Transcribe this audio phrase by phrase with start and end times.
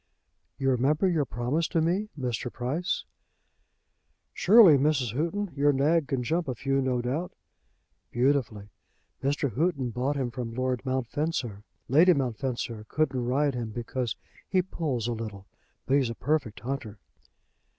[0.57, 2.51] "You remember your promise to me, Mr.
[2.51, 3.03] Price?"
[4.33, 5.13] "Surely, Mrs.
[5.15, 5.51] Houghton.
[5.55, 7.33] Your nag can jump a few, no doubt."
[8.09, 8.69] "Beautifully.
[9.23, 9.51] Mr.
[9.55, 11.61] Houghton bought him from Lord Mountfencer.
[11.87, 14.15] Lady Mountfencer couldn't ride him because
[14.49, 15.45] he pulls a little.
[15.85, 16.97] But he's a perfect hunter."